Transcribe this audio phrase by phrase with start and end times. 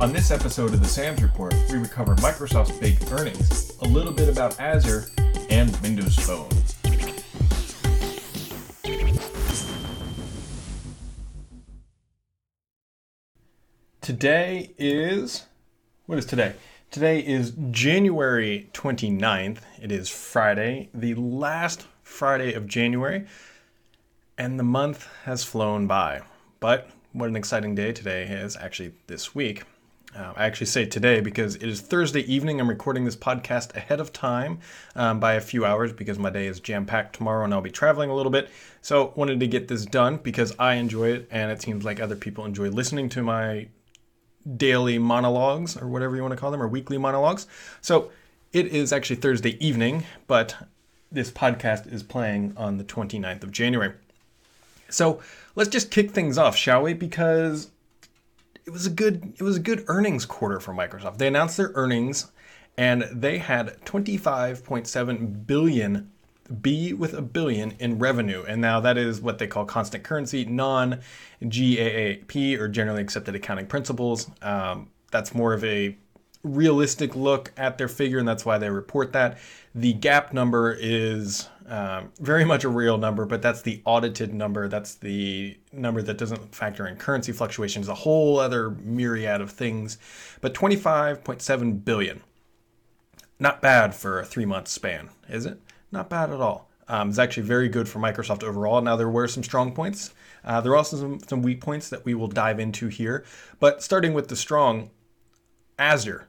[0.00, 4.28] On this episode of the SAMS Report, we recover Microsoft's big earnings, a little bit
[4.28, 5.06] about Azure,
[5.50, 6.48] and Windows Phone.
[14.00, 15.46] Today is.
[16.06, 16.54] What is today?
[16.92, 19.58] Today is January 29th.
[19.82, 23.26] It is Friday, the last Friday of January,
[24.38, 26.20] and the month has flown by.
[26.60, 29.64] But what an exciting day today is actually this week.
[30.18, 32.60] Uh, I actually say today because it is Thursday evening.
[32.60, 34.58] I'm recording this podcast ahead of time
[34.96, 37.70] um, by a few hours because my day is jam packed tomorrow and I'll be
[37.70, 38.50] traveling a little bit.
[38.82, 42.16] So, wanted to get this done because I enjoy it and it seems like other
[42.16, 43.68] people enjoy listening to my
[44.56, 47.46] daily monologues or whatever you want to call them or weekly monologues.
[47.80, 48.10] So,
[48.52, 50.56] it is actually Thursday evening, but
[51.12, 53.92] this podcast is playing on the 29th of January.
[54.88, 55.20] So,
[55.54, 56.92] let's just kick things off, shall we?
[56.92, 57.70] Because
[58.68, 61.16] it was a good it was a good earnings quarter for Microsoft.
[61.16, 62.30] They announced their earnings
[62.76, 66.12] and they had 25.7 billion
[66.60, 68.44] B with a billion in revenue.
[68.46, 71.00] And now that is what they call constant currency, non
[71.42, 74.30] GAAP or generally accepted accounting principles.
[74.42, 75.96] Um, that's more of a
[76.44, 79.38] realistic look at their figure, and that's why they report that.
[79.74, 84.68] The GAAP number is um, very much a real number, but that's the audited number.
[84.68, 89.98] That's the number that doesn't factor in currency fluctuations, a whole other myriad of things.
[90.40, 92.22] But 25.7 billion.
[93.38, 95.60] Not bad for a three month span, is it?
[95.92, 96.68] Not bad at all.
[96.88, 98.80] Um, it's actually very good for Microsoft overall.
[98.80, 100.14] Now, there were some strong points.
[100.44, 103.24] Uh, there are also some, some weak points that we will dive into here.
[103.60, 104.90] But starting with the strong,
[105.78, 106.28] Azure.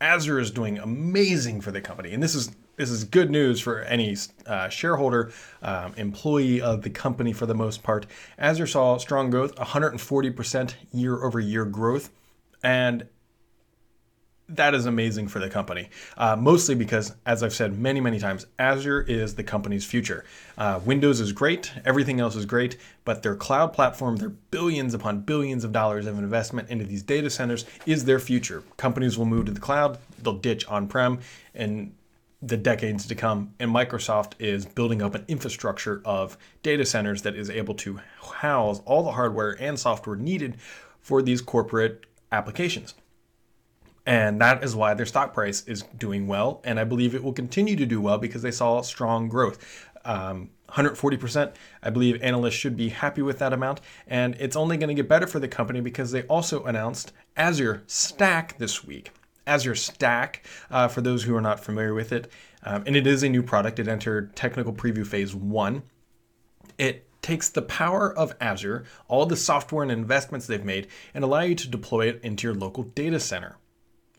[0.00, 3.80] Azure is doing amazing for the company, and this is this is good news for
[3.82, 8.06] any uh, shareholder, um, employee of the company for the most part.
[8.38, 12.10] Azure saw strong growth, 140% year over year growth,
[12.62, 13.06] and
[14.50, 15.90] that is amazing for the company.
[16.16, 20.24] Uh, mostly because, as I've said many, many times, Azure is the company's future.
[20.56, 25.20] Uh, Windows is great, everything else is great, but their cloud platform, their billions upon
[25.20, 28.62] billions of dollars of investment into these data centers, is their future.
[28.76, 31.18] Companies will move to the cloud, they'll ditch on prem,
[31.54, 31.92] and
[32.40, 33.54] the decades to come.
[33.58, 38.80] And Microsoft is building up an infrastructure of data centers that is able to house
[38.84, 40.56] all the hardware and software needed
[41.00, 42.94] for these corporate applications.
[44.06, 46.62] And that is why their stock price is doing well.
[46.64, 49.86] And I believe it will continue to do well because they saw strong growth.
[50.04, 51.52] Um, 140%.
[51.82, 53.80] I believe analysts should be happy with that amount.
[54.06, 57.82] And it's only going to get better for the company because they also announced Azure
[57.86, 59.10] Stack this week.
[59.48, 62.30] Azure Stack, uh, for those who are not familiar with it,
[62.62, 63.78] um, and it is a new product.
[63.78, 65.82] It entered technical preview phase one.
[66.76, 71.40] It takes the power of Azure, all the software and investments they've made, and allow
[71.40, 73.56] you to deploy it into your local data center.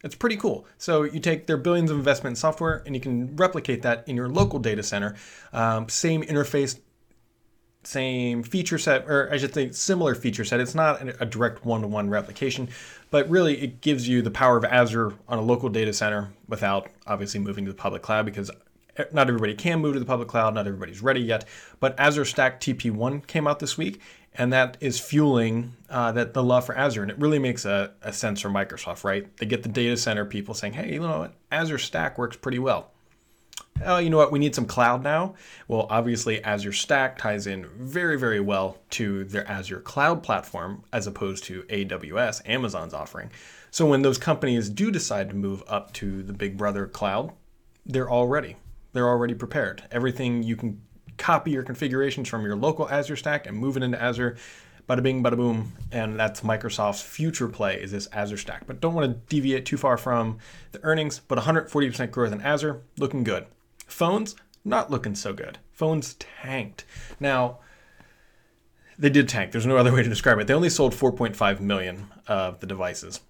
[0.04, 0.66] It's pretty cool.
[0.78, 4.16] So you take their billions of investment in software and you can replicate that in
[4.16, 5.16] your local data center.
[5.52, 6.80] Um, same interface,
[7.84, 10.60] same feature set, or I should say similar feature set.
[10.60, 12.70] It's not a direct one-to-one replication,
[13.10, 16.90] but really it gives you the power of Azure on a local data center without
[17.08, 18.52] obviously moving to the public cloud because
[19.12, 21.46] not everybody can move to the public cloud, not everybody's ready yet.
[21.80, 24.02] But Azure Stack TP1 came out this week,
[24.36, 27.02] and that is fueling uh, that the love for Azure.
[27.02, 29.36] And it really makes a, a, sense for Microsoft, right?
[29.38, 31.34] They get the data center people saying, "Hey, you know what?
[31.52, 32.92] Azure Stack works pretty well."
[33.86, 34.32] Oh, you know what?
[34.32, 35.36] We need some cloud now.
[35.68, 41.08] Well, obviously, Azure Stack ties in very, very well to their Azure cloud platform as
[41.08, 43.32] opposed to AWS, Amazon's offering.
[43.72, 47.32] So when those companies do decide to move up to the big brother cloud,
[47.86, 48.58] they're all ready.
[48.92, 49.84] They're already prepared.
[49.92, 50.82] Everything you can
[51.18, 54.38] copy your configurations from your local Azure stack and move it into Azure.
[54.90, 55.72] Bada bing, bada boom.
[55.92, 58.68] And that's Microsoft's future play is this Azure stack.
[58.68, 60.40] But don't want to deviate too far from
[60.72, 63.46] the earnings, but 140% growth in Azure, looking good.
[63.90, 65.60] Phones, not looking so good.
[65.72, 66.86] Phones tanked.
[67.20, 67.60] Now,
[68.98, 69.52] they did tank.
[69.52, 70.48] There's no other way to describe it.
[70.48, 73.22] They only sold 4.5 million of the devices.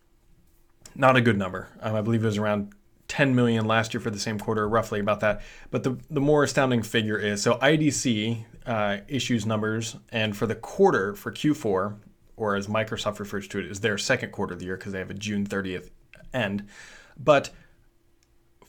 [0.96, 1.70] Not a good number.
[1.80, 2.74] Um, I believe it was around
[3.08, 5.42] 10 million last year for the same quarter, roughly about that.
[5.72, 10.56] But the, the more astounding figure is so IDC uh, issues numbers, and for the
[10.56, 11.96] quarter for Q4,
[12.38, 15.00] or as Microsoft refers to it, is their second quarter of the year because they
[15.00, 15.90] have a June 30th
[16.34, 16.68] end.
[17.18, 17.50] But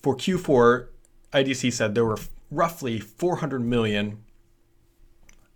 [0.03, 0.89] for Q4,
[1.33, 2.19] IDC said there were
[2.51, 4.25] roughly 400 million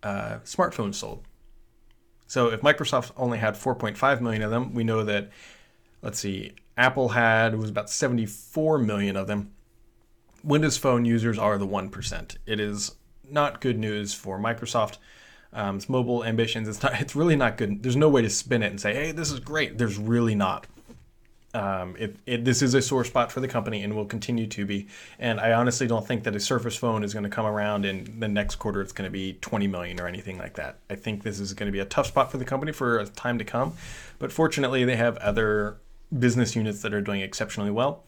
[0.03, 1.25] uh, smartphones sold.
[2.27, 5.31] So if Microsoft only had 4.5 million of them, we know that,
[6.03, 9.53] let's see, Apple had was about 74 million of them.
[10.43, 12.37] Windows Phone users are the 1%.
[12.47, 12.97] It is
[13.29, 14.99] not good news for Microsoft.
[15.53, 16.67] Um, its mobile ambitions.
[16.67, 17.01] It's not.
[17.01, 17.85] It's really not good.
[17.85, 20.67] There's no way to spin it and say, "Hey, this is great." There's really not.
[21.55, 24.67] Um, it, it, this is a sore spot for the company and will continue to
[24.67, 24.89] be.
[25.21, 28.19] And I honestly don't think that a Surface Phone is going to come around in
[28.19, 28.81] the next quarter.
[28.81, 30.79] It's going to be 20 million or anything like that.
[30.91, 33.07] I think this is going to be a tough spot for the company for a
[33.07, 33.75] time to come.
[34.19, 35.79] But fortunately, they have other
[36.17, 38.03] business units that are doing exceptionally well.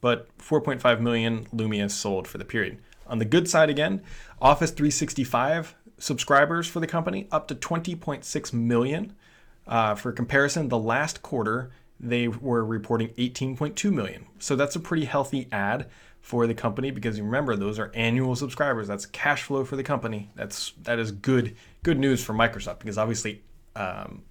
[0.00, 2.78] But 4.5 million Lumia sold for the period.
[3.08, 4.02] On the good side again,
[4.40, 9.14] Office 365 subscribers for the company up to 20.6 million.
[9.66, 11.70] Uh, for comparison, the last quarter
[12.02, 14.26] they were reporting 18.2 million.
[14.38, 15.88] So that's a pretty healthy ad
[16.20, 18.88] for the company because remember those are annual subscribers.
[18.88, 20.30] That's cash flow for the company.
[20.34, 23.42] That's that is good good news for Microsoft because obviously
[23.76, 24.22] um,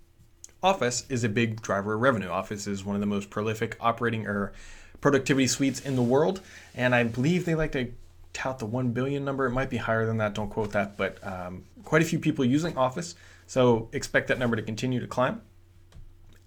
[0.64, 2.30] Office is a big driver of revenue.
[2.30, 4.54] Office is one of the most prolific operating or
[5.00, 6.42] productivity suites in the world,
[6.76, 7.92] and I believe they like to
[8.34, 9.46] tout the 1 billion number.
[9.46, 10.34] It might be higher than that.
[10.34, 13.16] Don't quote that, but um, quite a few people using Office.
[13.48, 15.42] So expect that number to continue to climb.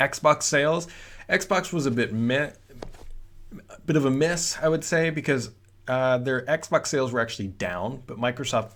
[0.00, 0.88] Xbox sales.
[1.28, 2.50] Xbox was a bit meh,
[3.70, 5.50] a bit of a miss, I would say, because
[5.88, 8.72] uh, their Xbox sales were actually down, but Microsoft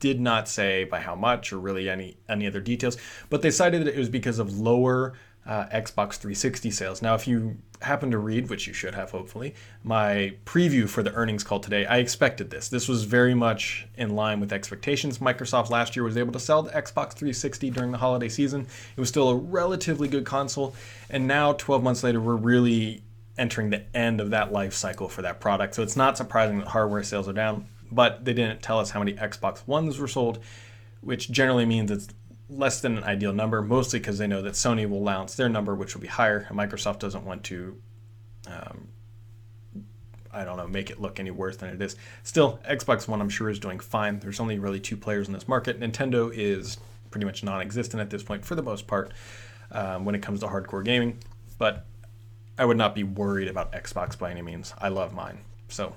[0.00, 2.96] did not say by how much or really any any other details.
[3.30, 5.14] But they cited that it was because of lower
[5.46, 7.02] uh, Xbox 360 sales.
[7.02, 11.12] Now, if you happen to read, which you should have hopefully, my preview for the
[11.14, 12.68] earnings call today, I expected this.
[12.68, 15.18] This was very much in line with expectations.
[15.18, 18.66] Microsoft last year was able to sell the Xbox 360 during the holiday season.
[18.96, 20.74] It was still a relatively good console,
[21.10, 23.02] and now 12 months later, we're really
[23.38, 25.74] entering the end of that life cycle for that product.
[25.74, 29.00] So it's not surprising that hardware sales are down, but they didn't tell us how
[29.00, 30.38] many Xbox Ones were sold,
[31.00, 32.08] which generally means it's
[32.48, 35.74] less than an ideal number, mostly because they know that Sony will announce their number,
[35.74, 37.80] which will be higher, and Microsoft doesn't want to,
[38.46, 38.88] um,
[40.32, 41.96] I don't know, make it look any worse than it is.
[42.22, 44.18] Still, Xbox One, I'm sure, is doing fine.
[44.18, 45.80] There's only really two players in this market.
[45.80, 46.78] Nintendo is
[47.10, 49.12] pretty much non existent at this point for the most part
[49.70, 51.18] um, when it comes to hardcore gaming,
[51.58, 51.86] but
[52.58, 54.74] I would not be worried about Xbox by any means.
[54.78, 55.38] I love mine.
[55.68, 55.94] So,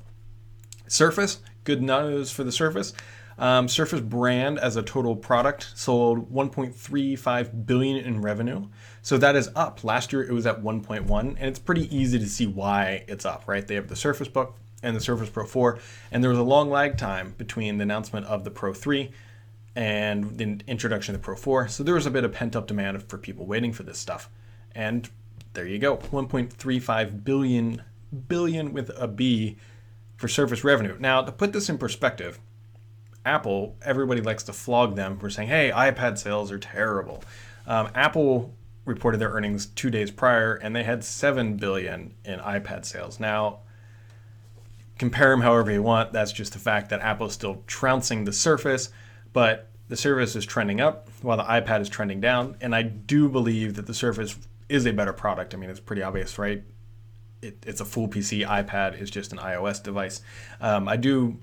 [0.87, 2.93] Surface, good news for the Surface.
[3.37, 8.67] Um, Surface brand as a total product sold 1.35 billion in revenue.
[9.01, 9.83] So that is up.
[9.83, 13.43] Last year it was at 1.1, and it's pretty easy to see why it's up,
[13.47, 13.67] right?
[13.67, 15.79] They have the Surface Book and the Surface Pro 4,
[16.11, 19.11] and there was a long lag time between the announcement of the Pro 3
[19.75, 21.67] and the introduction of the Pro 4.
[21.67, 24.29] So there was a bit of pent up demand for people waiting for this stuff.
[24.73, 25.09] And
[25.53, 27.81] there you go, 1.35 billion
[28.27, 29.57] billion with a B
[30.15, 30.95] for Surface revenue.
[30.99, 32.39] Now, to put this in perspective,
[33.25, 37.23] Apple, everybody likes to flog them for saying, hey, iPad sales are terrible.
[37.67, 38.53] Um, Apple
[38.85, 43.19] reported their earnings two days prior and they had 7 billion in iPad sales.
[43.19, 43.59] Now,
[44.99, 46.13] compare them however you want.
[46.13, 48.89] That's just the fact that Apple is still trouncing the Surface,
[49.33, 52.55] but the Surface is trending up while the iPad is trending down.
[52.61, 54.37] And I do believe that the Surface
[54.69, 55.53] is a better product.
[55.53, 56.63] I mean, it's pretty obvious, right?
[57.41, 58.47] It, it's a full PC.
[58.47, 60.21] iPad is just an iOS device.
[60.61, 61.37] Um, I do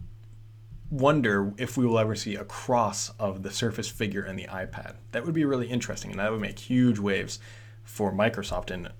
[0.92, 4.96] wonder if we will ever see a cross of the Surface figure and the iPad.
[5.12, 7.38] That would be really interesting, and that would make huge waves
[7.82, 8.90] for Microsoft, and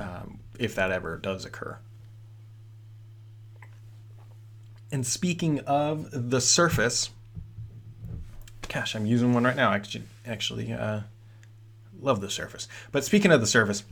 [0.00, 1.78] um, if that ever does occur.
[4.90, 7.10] And speaking of the Surface,
[8.68, 9.70] gosh, I'm using one right now.
[9.70, 11.02] I actually, actually uh,
[12.00, 12.66] love the Surface.
[12.90, 13.84] But speaking of the Surface,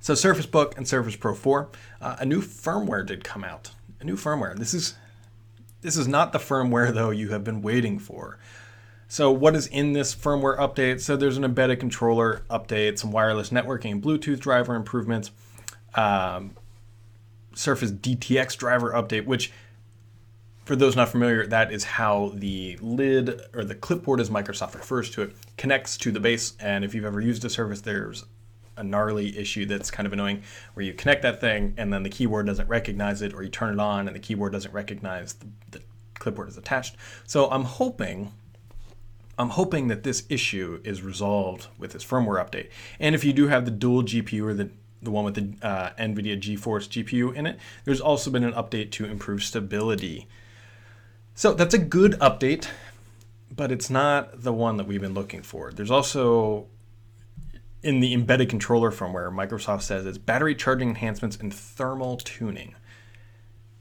[0.00, 1.70] so Surface Book and Surface Pro 4,
[2.02, 3.70] uh, a new firmware did come out.
[3.98, 4.54] A new firmware.
[4.58, 4.94] This is
[5.86, 8.40] this is not the firmware, though, you have been waiting for.
[9.06, 11.00] So, what is in this firmware update?
[11.00, 15.30] So, there's an embedded controller update, some wireless networking and Bluetooth driver improvements,
[15.94, 16.56] um,
[17.54, 19.52] Surface DTX driver update, which,
[20.64, 25.08] for those not familiar, that is how the lid or the clipboard, as Microsoft refers
[25.10, 26.54] to it, connects to the base.
[26.58, 28.24] And if you've ever used a Surface, there's
[28.76, 30.42] a gnarly issue that's kind of annoying
[30.74, 33.74] where you connect that thing and then the keyboard doesn't recognize it or you turn
[33.74, 35.82] it on and the keyboard doesn't recognize the, the
[36.18, 36.96] clipboard is attached.
[37.26, 38.32] So I'm hoping
[39.38, 42.70] I'm hoping that this issue is resolved with this firmware update.
[42.98, 44.70] And if you do have the dual GPU or the
[45.02, 48.90] the one with the uh, NVIDIA GeForce GPU in it, there's also been an update
[48.92, 50.26] to improve stability.
[51.34, 52.68] So that's a good update,
[53.54, 55.70] but it's not the one that we've been looking for.
[55.70, 56.66] There's also
[57.86, 62.74] in the embedded controller firmware, Microsoft says it's battery charging enhancements and thermal tuning.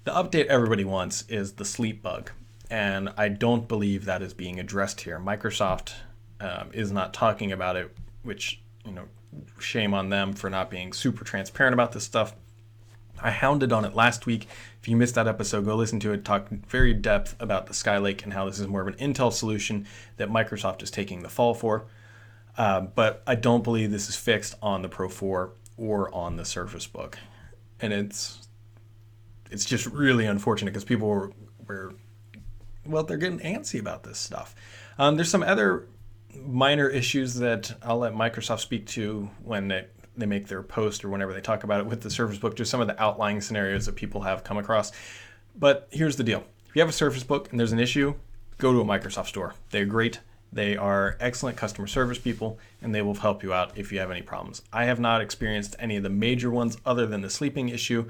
[0.03, 2.29] The update everybody wants is the sleep bug,
[2.69, 5.19] and I don't believe that is being addressed here.
[5.19, 5.93] Microsoft
[6.39, 9.05] um, is not talking about it, which, you know,
[9.59, 12.35] shame on them for not being super transparent about this stuff.
[13.19, 14.47] I hounded on it last week.
[14.79, 16.23] If you missed that episode, go listen to it.
[16.23, 19.87] Talk very depth about the Skylake and how this is more of an Intel solution
[20.17, 21.85] that Microsoft is taking the fall for.
[22.57, 26.45] Uh, but I don't believe this is fixed on the Pro 4 or on the
[26.45, 27.17] Surface Book.
[27.81, 28.47] and it's
[29.51, 31.31] it's just really unfortunate because people were,
[31.67, 31.93] were
[32.85, 34.55] well, they're getting antsy about this stuff.
[34.97, 35.87] Um, there's some other
[36.35, 39.85] minor issues that I'll let Microsoft speak to when they,
[40.17, 42.69] they make their post or whenever they talk about it with the Surface Book, just
[42.71, 44.91] some of the outlying scenarios that people have come across.
[45.57, 48.15] But here's the deal if you have a Surface Book and there's an issue,
[48.57, 49.55] go to a Microsoft store.
[49.71, 50.19] They're great.
[50.51, 54.11] They are excellent customer service people and they will help you out if you have
[54.11, 54.61] any problems.
[54.71, 58.09] I have not experienced any of the major ones other than the sleeping issue,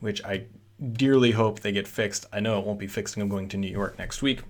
[0.00, 0.44] which I
[0.92, 2.26] dearly hope they get fixed.
[2.32, 3.14] I know it won't be fixed.
[3.14, 4.40] And I'm going to New York next week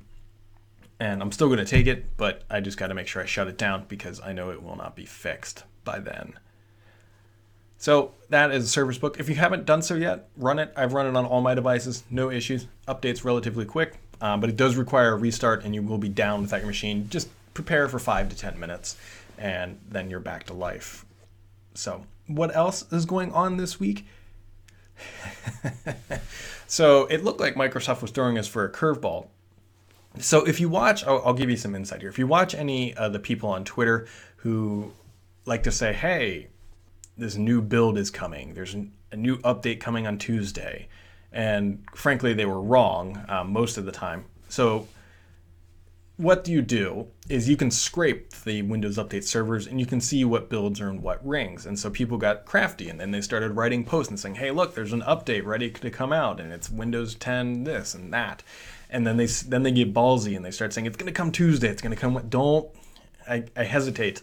[1.02, 3.26] and I'm still going to take it, but I just got to make sure I
[3.26, 6.35] shut it down because I know it will not be fixed by then.
[7.76, 9.18] So that is a Surface Book.
[9.18, 10.73] If you haven't done so yet, run it.
[10.76, 12.68] I've run it on all my devices, no issues.
[12.87, 16.41] Updates relatively quick, um, but it does require a restart, and you will be down
[16.41, 17.09] without your machine.
[17.11, 18.97] Just prepare for five to ten minutes,
[19.37, 21.05] and then you're back to life.
[21.75, 24.07] So, what else is going on this week?
[26.67, 29.26] so it looked like Microsoft was throwing us for a curveball
[30.19, 32.11] so if you watch, I'll, I'll, give you some insight here.
[32.11, 34.93] If you watch any of the people on Twitter who
[35.47, 36.49] like to say, "Hey,
[37.17, 38.55] this new build is coming.
[38.55, 38.76] There's
[39.11, 40.88] a new update coming on Tuesday,"
[41.32, 44.24] and frankly, they were wrong um, most of the time.
[44.48, 44.88] So
[46.16, 50.24] what you do is you can scrape the Windows Update servers and you can see
[50.24, 51.64] what builds are in what rings.
[51.66, 54.74] And so people got crafty and then they started writing posts and saying, hey, look,
[54.74, 58.42] there's an update ready to come out and it's Windows 10 this and that
[58.92, 61.32] and then they then they get ballsy and they start saying it's going to come
[61.32, 61.68] Tuesday.
[61.68, 62.22] It's going to come.
[62.28, 62.68] Don't.
[63.28, 64.22] I, I hesitate.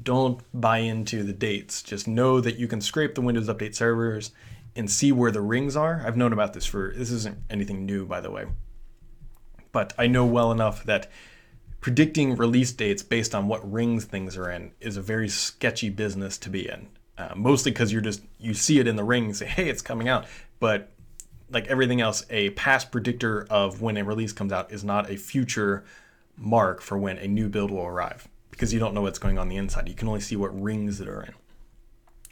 [0.00, 1.82] Don't buy into the dates.
[1.82, 4.32] Just know that you can scrape the Windows Update servers
[4.76, 6.02] and see where the rings are.
[6.04, 8.46] I've known about this for this isn't anything new, by the way.
[9.72, 11.10] But I know well enough that
[11.80, 16.38] predicting release dates based on what rings things are in is a very sketchy business
[16.38, 16.88] to be in.
[17.16, 19.82] Uh, mostly because you're just you see it in the ring and say, hey, it's
[19.82, 20.26] coming out,
[20.58, 20.90] but
[21.50, 25.16] like everything else, a past predictor of when a release comes out is not a
[25.16, 25.84] future
[26.36, 29.48] mark for when a new build will arrive because you don't know what's going on
[29.48, 29.88] the inside.
[29.88, 31.34] You can only see what rings that are in.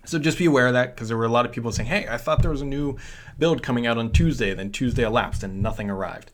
[0.05, 2.07] So just be aware of that because there were a lot of people saying, hey,
[2.09, 2.97] I thought there was a new
[3.39, 6.31] build coming out on Tuesday, then Tuesday elapsed and nothing arrived.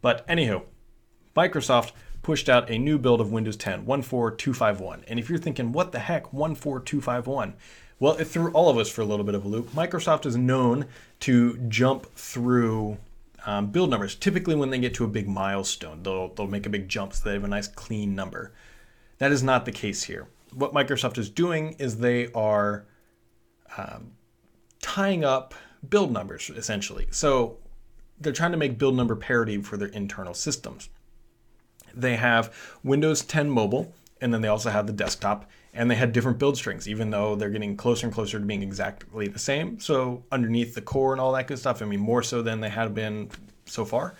[0.00, 0.64] But anywho,
[1.36, 5.04] Microsoft pushed out a new build of Windows 10, 14251.
[5.06, 7.54] And if you're thinking, what the heck, 14251?
[7.98, 9.70] Well, it threw all of us for a little bit of a loop.
[9.70, 10.86] Microsoft is known
[11.20, 12.98] to jump through
[13.46, 14.14] um, build numbers.
[14.14, 17.24] Typically, when they get to a big milestone, they'll, they'll make a big jump so
[17.24, 18.52] they have a nice clean number.
[19.18, 20.26] That is not the case here.
[20.52, 22.84] What Microsoft is doing is they are
[23.76, 24.12] um,
[24.80, 25.54] tying up
[25.88, 27.06] build numbers, essentially.
[27.10, 27.58] So
[28.20, 30.88] they're trying to make build number parity for their internal systems.
[31.94, 36.12] They have Windows 10 Mobile, and then they also have the desktop and they had
[36.12, 39.80] different build strings, even though they're getting closer and closer to being exactly the same.
[39.80, 42.68] So underneath the core and all that good stuff, I mean, more so than they
[42.68, 43.30] had been
[43.64, 44.14] so far.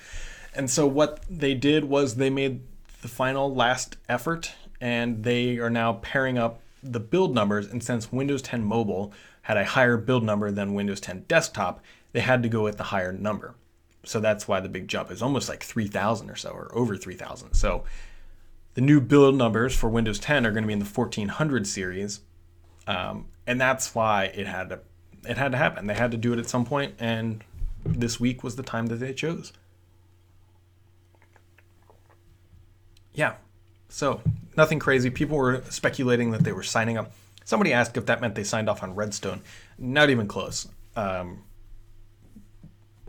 [0.55, 2.63] And so what they did was they made
[3.03, 7.67] the final last effort, and they are now pairing up the build numbers.
[7.67, 11.83] And since Windows 10 Mobile had a higher build number than Windows 10 Desktop,
[12.13, 13.55] they had to go with the higher number.
[14.05, 17.55] So that's why the big jump is almost like 3,000 or so, or over 3,000.
[17.55, 17.85] So
[18.75, 22.21] the new build numbers for Windows 10 are going to be in the 1400 series,
[22.87, 24.81] um, and that's why it had to
[25.29, 25.87] it had to happen.
[25.87, 27.45] They had to do it at some point, and
[27.85, 29.53] this week was the time that they chose.
[33.15, 33.35] Yeah,
[33.89, 34.21] so
[34.57, 35.11] nothing crazy.
[35.11, 37.13] People were speculating that they were signing up.
[37.45, 39.41] Somebody asked if that meant they signed off on Redstone.
[39.79, 40.69] Not even close.
[40.97, 41.45] Um,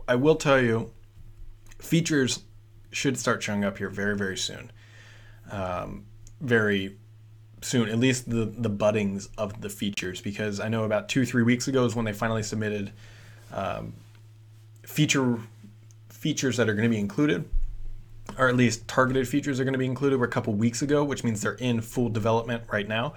[0.06, 0.90] I will tell you,
[1.78, 2.40] features
[2.90, 4.70] should start showing up here very, very soon
[5.50, 6.04] um,
[6.40, 6.96] very
[7.62, 11.42] soon, at least the the buddings of the features, because I know about two three
[11.42, 12.92] weeks ago is when they finally submitted
[13.52, 13.94] um,
[14.82, 15.38] feature
[16.08, 17.48] features that are going to be included,
[18.38, 20.18] or at least targeted features are going to be included.
[20.18, 23.14] Were a couple weeks ago, which means they're in full development right now,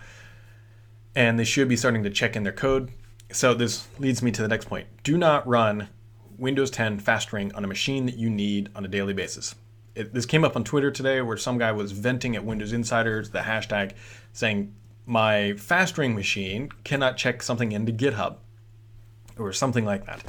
[1.17, 2.91] and they should be starting to check in their code.
[3.33, 5.89] So this leads me to the next point: Do not run
[6.37, 9.55] Windows 10 fast ring on a machine that you need on a daily basis
[9.97, 13.31] it, this came up on Twitter today where some guy was venting at Windows Insiders,
[13.31, 13.93] the hashtag,
[14.31, 14.73] saying,
[15.05, 18.37] My fast ring machine cannot check something into GitHub
[19.37, 20.23] or something like that.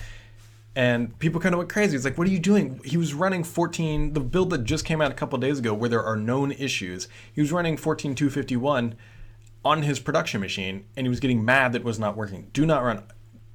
[0.74, 1.96] And people kind of went crazy.
[1.96, 2.80] It's like, what are you doing?
[2.84, 5.88] He was running 14, the build that just came out a couple days ago where
[5.88, 7.08] there are known issues.
[7.32, 8.94] He was running 14251
[9.68, 12.48] on his production machine and he was getting mad that it was not working.
[12.54, 13.02] Do not run.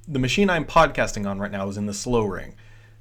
[0.06, 2.54] The machine I'm podcasting on right now is in the slow ring.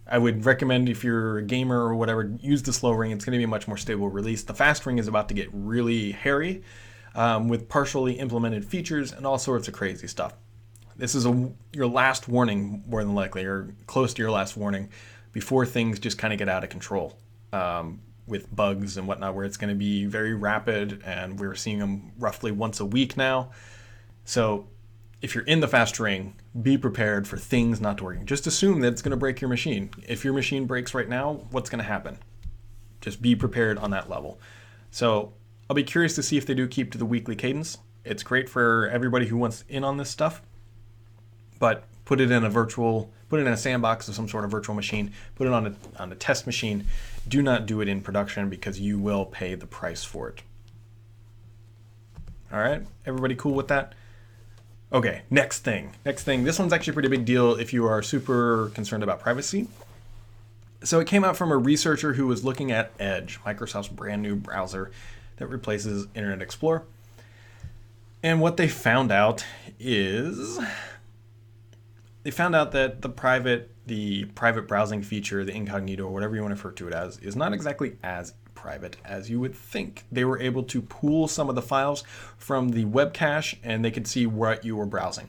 [0.07, 3.11] I would recommend if you're a gamer or whatever, use the slow ring.
[3.11, 4.41] It's going to be a much more stable release.
[4.41, 6.63] The fast ring is about to get really hairy
[7.13, 10.33] um, with partially implemented features and all sorts of crazy stuff.
[10.95, 14.89] This is a your last warning, more than likely, or close to your last warning,
[15.31, 17.17] before things just kind of get out of control
[17.51, 21.79] um, with bugs and whatnot, where it's going to be very rapid, and we're seeing
[21.79, 23.51] them roughly once a week now.
[24.25, 24.67] So,
[25.21, 28.25] if you're in the fast ring, be prepared for things not working.
[28.25, 29.89] Just assume that it's going to break your machine.
[30.07, 32.17] If your machine breaks right now, what's going to happen?
[33.01, 34.39] Just be prepared on that level.
[34.91, 35.33] So,
[35.69, 37.77] I'll be curious to see if they do keep to the weekly cadence.
[38.05, 40.41] It's great for everybody who wants in on this stuff,
[41.57, 44.51] but put it in a virtual, put it in a sandbox of some sort of
[44.51, 46.85] virtual machine, put it on a, on a test machine.
[47.27, 50.43] Do not do it in production because you will pay the price for it.
[52.51, 53.93] All right, everybody cool with that?
[54.91, 55.93] Okay, next thing.
[56.05, 56.43] Next thing.
[56.43, 59.67] This one's actually a pretty big deal if you are super concerned about privacy.
[60.83, 64.35] So it came out from a researcher who was looking at Edge, Microsoft's brand new
[64.35, 64.91] browser
[65.37, 66.83] that replaces Internet Explorer.
[68.21, 69.43] And what they found out
[69.79, 70.59] is
[72.23, 76.41] they found out that the private the private browsing feature, the incognito, or whatever you
[76.41, 80.05] want to refer to it as, is not exactly as private as you would think.
[80.09, 82.05] They were able to pool some of the files
[82.37, 85.27] from the web cache and they could see what you were browsing.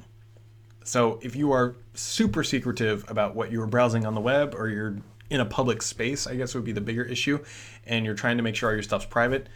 [0.84, 4.68] So if you are super secretive about what you were browsing on the web or
[4.68, 4.98] you're
[5.30, 7.42] in a public space, I guess would be the bigger issue,
[7.86, 9.48] and you're trying to make sure all your stuff's private,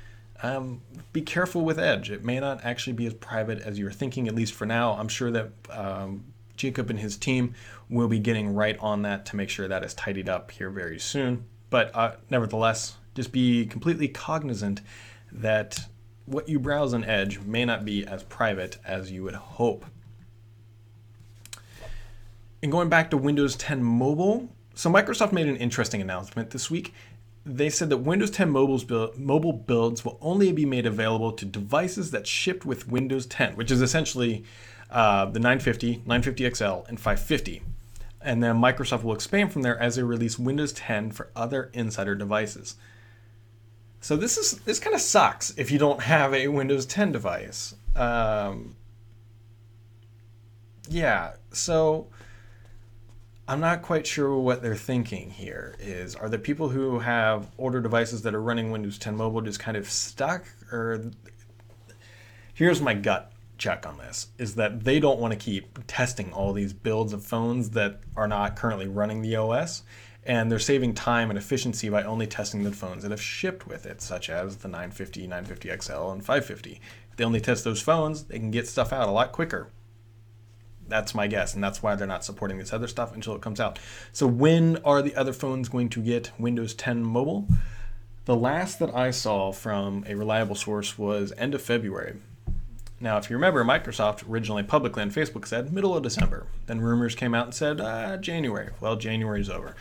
[0.42, 0.80] um,
[1.12, 2.10] be careful with Edge.
[2.10, 4.92] It may not actually be as private as you're thinking, at least for now.
[4.92, 6.24] I'm sure that um,
[6.58, 7.54] Jacob and his team
[7.88, 10.98] will be getting right on that to make sure that is tidied up here very
[10.98, 11.44] soon.
[11.70, 14.82] But uh, nevertheless, just be completely cognizant
[15.32, 15.78] that
[16.26, 19.86] what you browse on Edge may not be as private as you would hope.
[22.62, 26.92] And going back to Windows 10 Mobile, so Microsoft made an interesting announcement this week
[27.48, 32.10] they said that Windows 10 build, mobile builds will only be made available to devices
[32.10, 34.44] that shipped with Windows 10, which is essentially
[34.90, 37.62] uh, the 950, 950 XL, and 550.
[38.20, 42.14] And then Microsoft will expand from there as they release Windows 10 for other insider
[42.14, 42.76] devices.
[44.00, 47.74] So this is this kind of sucks if you don't have a Windows 10 device.
[47.96, 48.76] Um,
[50.88, 52.08] yeah, so
[53.48, 55.74] I'm not quite sure what they're thinking here.
[55.80, 59.58] Is are the people who have older devices that are running Windows 10 Mobile just
[59.58, 61.10] kind of stuck, or
[62.52, 66.52] here's my gut check on this: is that they don't want to keep testing all
[66.52, 69.82] these builds of phones that are not currently running the OS,
[70.26, 73.86] and they're saving time and efficiency by only testing the phones that have shipped with
[73.86, 76.82] it, such as the 950, 950 XL, and 550.
[77.10, 79.70] If they only test those phones, they can get stuff out a lot quicker.
[80.88, 83.60] That's my guess, and that's why they're not supporting this other stuff until it comes
[83.60, 83.78] out.
[84.12, 87.46] So, when are the other phones going to get Windows 10 Mobile?
[88.24, 92.16] The last that I saw from a reliable source was end of February.
[93.00, 96.46] Now, if you remember, Microsoft originally publicly on Facebook said middle of December.
[96.66, 98.70] Then rumors came out and said uh, January.
[98.80, 99.76] Well, January's over.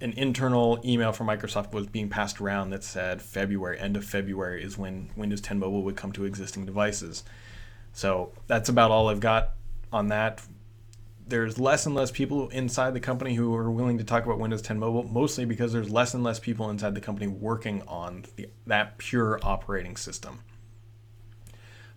[0.00, 4.62] An internal email from Microsoft was being passed around that said February, end of February
[4.62, 7.22] is when Windows 10 Mobile would come to existing devices.
[7.92, 9.52] So that's about all I've got
[9.92, 10.42] on that.
[11.26, 14.62] There's less and less people inside the company who are willing to talk about Windows
[14.62, 18.48] 10 Mobile, mostly because there's less and less people inside the company working on the,
[18.66, 20.40] that pure operating system.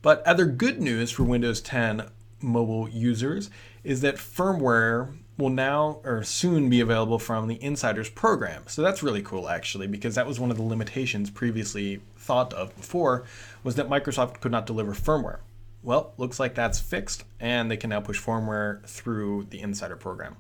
[0.02, 2.10] But other good news for Windows 10
[2.42, 3.50] mobile users
[3.84, 8.64] is that firmware will now or soon be available from the Insiders program.
[8.68, 12.76] So that's really cool actually because that was one of the limitations previously thought of
[12.76, 13.26] before
[13.64, 15.40] was that Microsoft could not deliver firmware.
[15.84, 20.36] Well, looks like that's fixed, and they can now push firmware through the Insider program.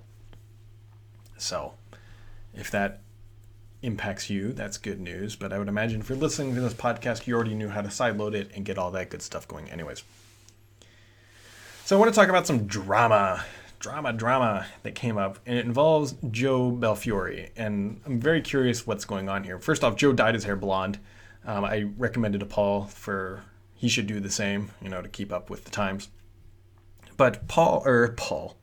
[1.37, 1.73] So,
[2.53, 3.01] if that
[3.81, 5.35] impacts you, that's good news.
[5.35, 7.89] But I would imagine if you're listening to this podcast, you already knew how to
[7.89, 10.03] sideload it and get all that good stuff going, anyways.
[11.85, 13.43] So, I want to talk about some drama,
[13.79, 17.49] drama, drama that came up, and it involves Joe Belfiore.
[17.57, 19.57] And I'm very curious what's going on here.
[19.57, 20.99] First off, Joe dyed his hair blonde.
[21.43, 23.43] Um, I recommended to Paul for
[23.81, 26.09] he should do the same, you know, to keep up with the times.
[27.17, 28.55] But Paul or Paul,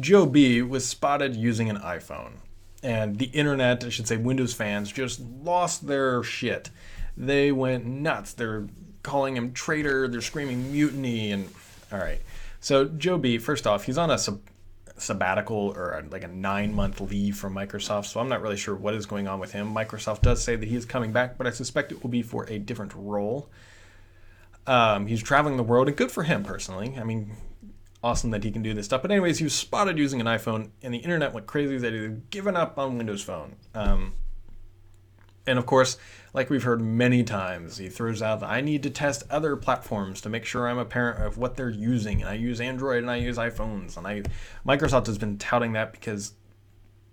[0.00, 2.36] Joe B was spotted using an iPhone,
[2.82, 6.70] and the internet, I should say, Windows fans just lost their shit.
[7.14, 8.32] They went nuts.
[8.32, 8.68] They're
[9.02, 10.08] calling him traitor.
[10.08, 11.50] They're screaming mutiny, and
[11.92, 12.22] all right.
[12.60, 14.40] So Joe B, first off, he's on a sub-
[14.96, 18.94] sabbatical or like a nine month leave from Microsoft, so I'm not really sure what
[18.94, 19.74] is going on with him.
[19.74, 22.46] Microsoft does say that he is coming back, but I suspect it will be for
[22.48, 23.50] a different role.
[24.66, 26.96] Um, he's traveling the world, and good for him personally.
[26.98, 27.36] I mean,
[28.02, 29.02] awesome that he can do this stuff.
[29.02, 32.02] But anyways, he was spotted using an iPhone, and the internet went crazy that he
[32.02, 33.56] had given up on Windows Phone.
[33.74, 34.14] Um,
[35.44, 35.98] And of course,
[36.32, 40.20] like we've heard many times, he throws out, that I need to test other platforms
[40.20, 42.20] to make sure I'm a parent of what they're using.
[42.20, 43.96] And I use Android and I use iPhones.
[43.96, 44.22] And I
[44.64, 46.34] Microsoft has been touting that because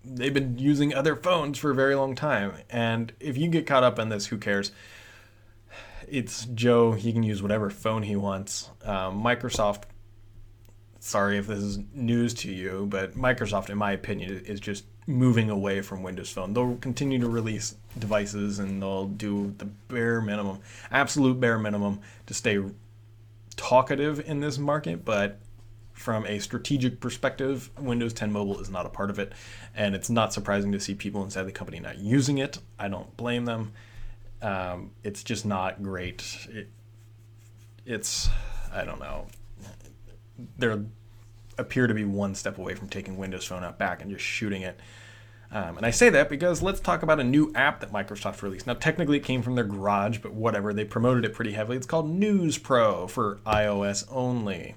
[0.05, 2.53] they've been using other phones for a very long time.
[2.69, 4.71] And if you get caught up in this, who cares?
[6.12, 6.91] It's Joe.
[6.93, 8.69] He can use whatever phone he wants.
[8.84, 9.84] Um, Microsoft,
[11.00, 15.50] sorry if this is news to you, but Microsoft, in my opinion, is just moving
[15.50, 16.54] away from Windows Phone.
[16.54, 20.60] They'll continue to release devices and they'll do the bare minimum,
[20.91, 22.60] absolute bare minimum to stay
[23.56, 25.39] talkative in this market, but
[26.00, 29.34] from a strategic perspective, Windows 10 Mobile is not a part of it.
[29.76, 32.60] And it's not surprising to see people inside the company not using it.
[32.80, 33.74] I don't blame them.
[34.41, 36.23] Um, it's just not great.
[36.49, 36.69] It,
[37.86, 38.30] it's,
[38.73, 39.28] I don't know.
[40.58, 40.73] They
[41.58, 44.62] appear to be one step away from taking Windows Phone out back and just shooting
[44.62, 44.80] it.
[45.52, 48.67] Um, and I say that because let's talk about a new app that Microsoft released.
[48.67, 50.73] Now, technically, it came from their garage, but whatever.
[50.73, 51.75] They promoted it pretty heavily.
[51.75, 54.75] It's called News Pro for iOS only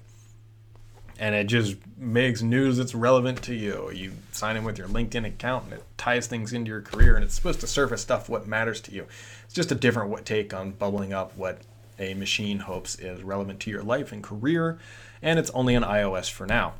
[1.19, 3.91] and it just makes news that's relevant to you.
[3.91, 7.23] You sign in with your LinkedIn account and it ties things into your career and
[7.23, 9.05] it's supposed to surface stuff what matters to you.
[9.45, 11.59] It's just a different take on bubbling up what
[11.99, 14.79] a machine hopes is relevant to your life and career,
[15.21, 16.73] and it's only on iOS for now.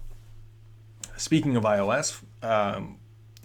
[1.18, 2.98] Speaking of iOS, um,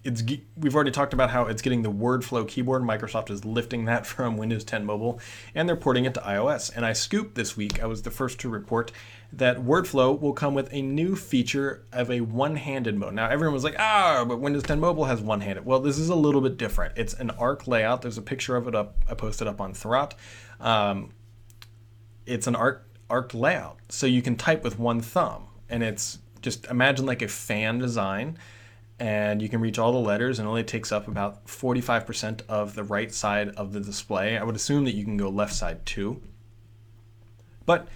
[0.05, 0.23] it's
[0.57, 2.83] we've already talked about how it's getting the word flow keyboard.
[2.83, 5.21] Microsoft is lifting that from Windows 10 Mobile,
[5.55, 6.75] and they're porting it to iOS.
[6.75, 7.83] And I scooped this week.
[7.83, 8.93] I was the first to report
[9.33, 13.15] that WordFlow will come with a new feature of a one-handed mode.
[13.15, 15.67] Now everyone was like, ah, but Windows 10 Mobile has one-handed.
[15.67, 16.97] Well, this is a little bit different.
[16.97, 18.03] It's an arc layout.
[18.03, 18.97] There's a picture of it up.
[19.09, 20.13] I posted up on Thurrott.
[20.61, 21.11] Um,
[22.25, 26.67] it's an arc arc layout, so you can type with one thumb, and it's just
[26.67, 28.39] imagine like a fan design
[29.01, 32.83] and you can reach all the letters and only takes up about 45% of the
[32.83, 34.37] right side of the display.
[34.37, 36.21] I would assume that you can go left side too.
[37.65, 37.89] But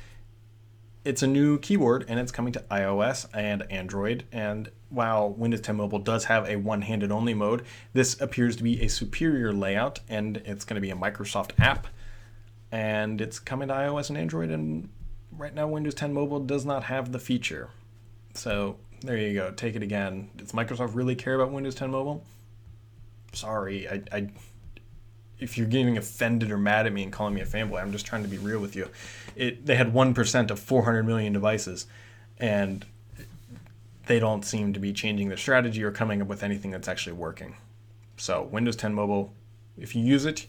[1.05, 4.25] it's a new keyboard and it's coming to iOS and Android.
[4.31, 8.63] And while Windows 10 Mobile does have a one handed only mode, this appears to
[8.63, 11.89] be a superior layout and it's going to be a Microsoft app.
[12.71, 14.51] And it's coming to iOS and Android.
[14.51, 14.89] And
[15.33, 17.71] right now, Windows 10 Mobile does not have the feature.
[18.35, 19.51] So there you go.
[19.51, 20.31] Take it again.
[20.37, 22.25] Does Microsoft really care about Windows 10 Mobile?
[23.33, 24.29] Sorry, I, I
[25.39, 28.07] if you're getting offended or mad at me and calling me a fanboy, I'm just
[28.07, 28.89] trying to be real with you.
[29.35, 31.87] It they had one percent of 400 million devices,
[32.39, 32.85] and
[34.07, 37.15] they don't seem to be changing their strategy or coming up with anything that's actually
[37.15, 37.57] working.
[38.17, 39.33] So Windows 10 Mobile,
[39.79, 40.47] if you use it,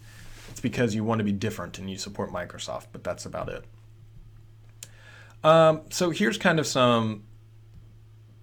[0.49, 3.65] it's because you want to be different and you support Microsoft, but that's about it.
[5.43, 7.23] Um, so here's kind of some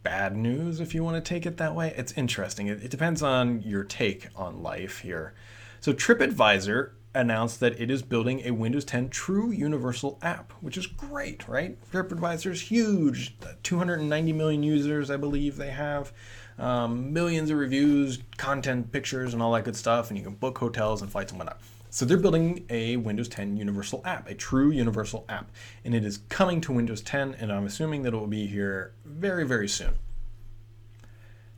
[0.02, 1.94] bad news if you want to take it that way.
[1.96, 2.66] It's interesting.
[2.66, 5.34] It, it depends on your take on life here.
[5.80, 10.86] So TripAdvisor announced that it is building a Windows 10 true universal app, which is
[10.86, 11.76] great, right?
[11.90, 16.12] TripAdvisor is huge, 290 million users, I believe they have,
[16.58, 20.58] um, millions of reviews, content, pictures, and all that good stuff, and you can book
[20.58, 21.60] hotels and flights and whatnot.
[21.90, 25.50] So they're building a Windows 10 universal app, a true universal app,
[25.85, 28.94] and it is coming to Windows 10, and I'm assuming that it will be here
[29.05, 29.94] very, very soon.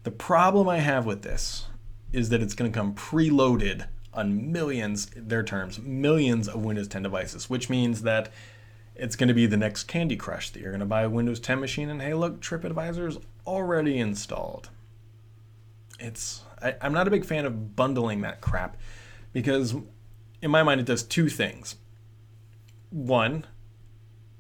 [0.05, 1.66] The problem I have with this
[2.12, 7.03] is that it's going to come preloaded on millions, their terms, millions of Windows 10
[7.03, 8.31] devices, which means that
[8.95, 11.40] it's going to be the next Candy Crush that you're going to buy a Windows
[11.40, 14.71] 10 machine and hey, look, TripAdvisor is already installed.
[15.99, 18.77] It's I, I'm not a big fan of bundling that crap
[19.33, 19.75] because
[20.42, 21.76] in my mind it does two things.
[22.90, 23.46] One,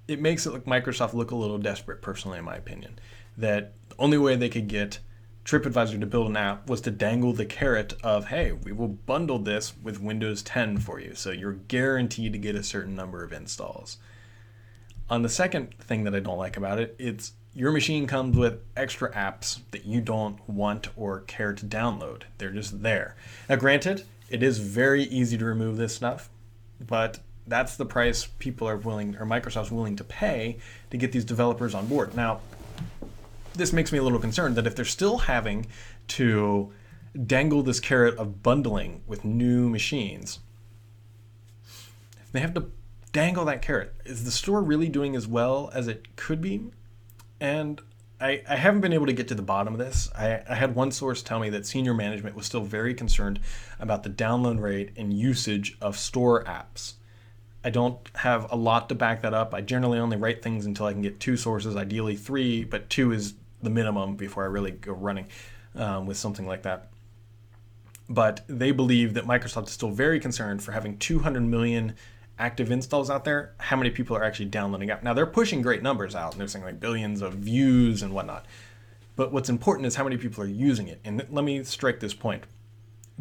[0.08, 2.98] it makes it look Microsoft look a little desperate, personally, in my opinion.
[3.36, 4.98] That the only way they could get
[5.44, 9.38] TripAdvisor to build an app was to dangle the carrot of, hey, we will bundle
[9.38, 11.14] this with Windows 10 for you.
[11.14, 13.98] So you're guaranteed to get a certain number of installs.
[15.08, 18.60] On the second thing that I don't like about it, it's your machine comes with
[18.76, 22.22] extra apps that you don't want or care to download.
[22.38, 23.16] They're just there.
[23.48, 26.30] Now, granted, it is very easy to remove this stuff,
[26.80, 30.58] but that's the price people are willing, or Microsoft's willing to pay
[30.90, 32.14] to get these developers on board.
[32.14, 32.40] Now,
[33.54, 35.66] this makes me a little concerned that if they're still having
[36.08, 36.72] to
[37.26, 40.38] dangle this carrot of bundling with new machines,
[42.32, 42.70] they have to
[43.12, 46.70] dangle that carrot, is the store really doing as well as it could be?
[47.42, 47.80] And
[48.20, 50.08] I, I haven't been able to get to the bottom of this.
[50.16, 53.40] I, I had one source tell me that senior management was still very concerned
[53.80, 56.92] about the download rate and usage of store apps.
[57.64, 59.54] I don't have a lot to back that up.
[59.54, 63.10] I generally only write things until I can get two sources, ideally three, but two
[63.10, 65.26] is the minimum before I really go running
[65.74, 66.90] um, with something like that.
[68.08, 71.94] but they believe that Microsoft is still very concerned for having 200 million
[72.38, 73.54] active installs out there.
[73.58, 75.02] How many people are actually downloading it?
[75.02, 78.46] Now they're pushing great numbers out, and they're saying like billions of views and whatnot.
[79.16, 81.00] But what's important is how many people are using it.
[81.04, 82.44] And let me strike this point.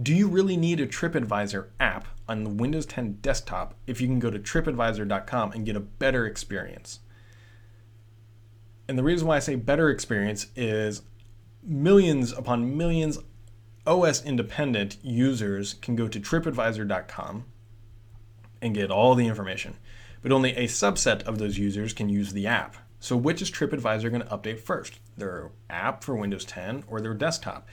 [0.01, 4.19] Do you really need a TripAdvisor app on the Windows 10 desktop if you can
[4.19, 6.99] go to tripadvisor.com and get a better experience?
[8.87, 11.01] And the reason why I say better experience is
[11.63, 13.19] millions upon millions
[13.85, 17.45] OS independent users can go to tripadvisor.com
[18.61, 19.77] and get all the information,
[20.21, 22.75] but only a subset of those users can use the app.
[22.99, 24.99] So, which is TripAdvisor going to update first?
[25.17, 27.67] Their app for Windows 10 or their desktop?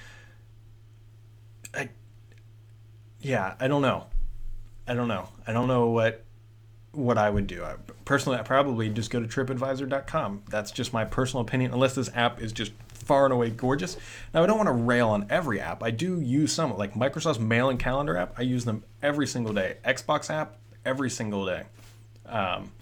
[1.74, 1.90] I,
[3.20, 4.06] yeah, I don't know.
[4.86, 5.28] I don't know.
[5.46, 6.24] I don't know what
[6.92, 7.62] what I would do.
[7.62, 7.74] I,
[8.06, 10.44] personally, I probably just go to TripAdvisor.com.
[10.48, 11.72] That's just my personal opinion.
[11.72, 13.98] Unless this app is just far and away gorgeous.
[14.32, 15.82] Now, I don't want to rail on every app.
[15.82, 18.34] I do use some, like Microsoft's Mail and Calendar app.
[18.38, 19.76] I use them every single day.
[19.84, 20.56] Xbox app
[20.88, 21.64] every single day.
[22.26, 22.72] Um,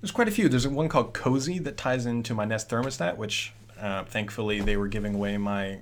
[0.00, 0.48] there's quite a few.
[0.48, 4.88] There's one called Cozy that ties into my Nest thermostat, which uh, thankfully they were
[4.88, 5.78] giving away my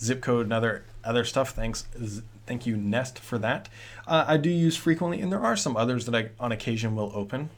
[0.00, 1.50] zip code and other other stuff.
[1.50, 1.82] Thanks,
[2.46, 3.68] thank you Nest for that.
[4.06, 7.12] Uh, I do use frequently, and there are some others that I on occasion will
[7.14, 7.50] open,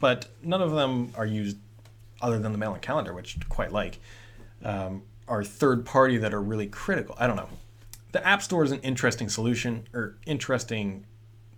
[0.00, 1.56] but none of them are used
[2.20, 4.00] other than the mail and calendar, which I quite like.
[4.64, 7.14] Um, are third party that are really critical.
[7.18, 7.48] I don't know.
[8.12, 11.06] The App Store is an interesting solution or interesting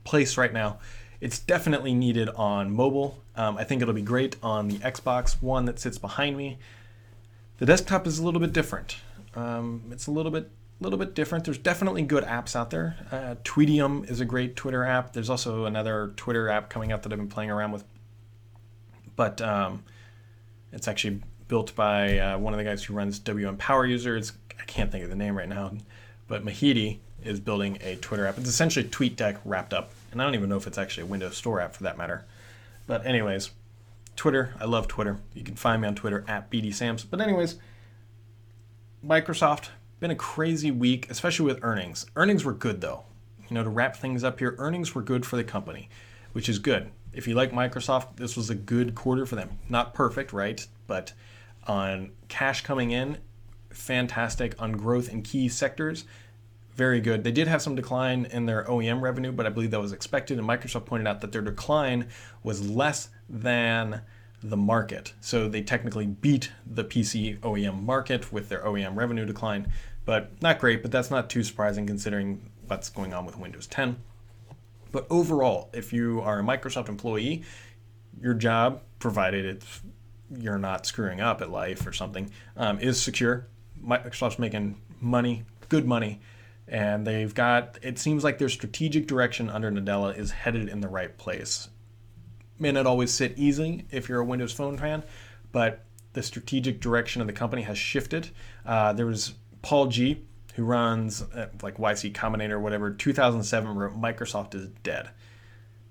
[0.05, 0.79] place right now.
[1.21, 3.19] It's definitely needed on mobile.
[3.37, 6.59] Um, I think it'll be great on the Xbox One that sits behind me.
[7.59, 8.97] The desktop is a little bit different.
[9.35, 10.51] Um, it's a little bit
[10.81, 11.45] little bit different.
[11.45, 12.97] There's definitely good apps out there.
[13.11, 15.15] Uh, Tweetium is a great Twitter app.
[15.15, 17.85] There's also another Twitter app coming out that I've been playing around with,
[19.15, 19.85] but um,
[20.73, 24.33] it's actually built by uh, one of the guys who runs WM Power Users.
[24.61, 25.73] I can't think of the name right now,
[26.29, 28.39] but Mehedi is building a Twitter app.
[28.39, 31.37] It's essentially TweetDeck wrapped up, and I don't even know if it's actually a Windows
[31.37, 32.25] Store app for that matter.
[32.87, 33.51] But anyways,
[34.17, 34.55] Twitter.
[34.59, 35.21] I love Twitter.
[35.35, 37.05] You can find me on Twitter at BDSams.
[37.09, 37.57] But anyways,
[39.05, 39.69] Microsoft
[40.01, 42.07] been a crazy week, especially with earnings.
[42.17, 43.05] Earnings were good though.
[43.51, 45.91] You know, to wrap things up here, earnings were good for the company,
[46.33, 46.91] which is good.
[47.13, 49.59] If you like Microsoft, this was a good quarter for them.
[49.69, 50.67] Not perfect, right?
[50.87, 51.13] But
[51.67, 53.19] on cash coming in,
[53.69, 54.55] fantastic.
[54.63, 56.07] On growth in key sectors,
[56.77, 57.25] very good.
[57.25, 60.39] They did have some decline in their OEM revenue, but I believe that was expected.
[60.39, 62.09] And Microsoft pointed out that their decline
[62.43, 64.03] was less than
[64.43, 65.15] the market.
[65.21, 69.73] So they technically beat the PC OEM market with their OEM revenue decline,
[70.05, 73.97] but not great, but that's not too surprising considering what's going on with Windows 10.
[74.93, 77.43] But overall, if you are a Microsoft employee,
[78.21, 79.81] your job, provided it's
[80.39, 83.47] you're not screwing up at life or something, um, is secure.
[83.83, 86.21] Microsoft's making money, good money,
[86.69, 87.79] and they've got.
[87.83, 91.69] It seems like their strategic direction under Nadella is headed in the right place.
[92.59, 95.05] May not always sit easy if you're a Windows Phone fan,
[95.53, 98.31] but the strategic direction of the company has shifted.
[98.65, 100.25] Uh, there was Paul G,
[100.55, 102.91] who runs uh, like YC Combinator or whatever.
[102.91, 105.11] 2007 wrote Microsoft is dead.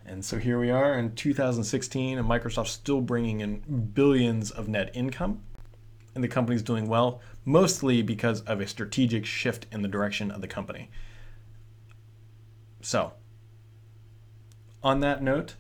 [0.07, 3.59] And so here we are in 2016, and Microsoft's still bringing in
[3.93, 5.41] billions of net income.
[6.13, 10.41] And the company's doing well, mostly because of a strategic shift in the direction of
[10.41, 10.89] the company.
[12.81, 13.13] So,
[14.83, 15.55] on that note,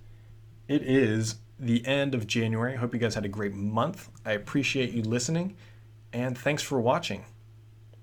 [0.67, 2.73] it is the end of January.
[2.73, 4.09] I hope you guys had a great month.
[4.25, 5.55] I appreciate you listening,
[6.11, 7.25] and thanks for watching.